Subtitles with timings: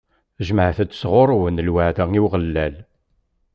[0.47, 2.75] Jemɛet-d sɣur-wen lweɛda i Umeɣlal.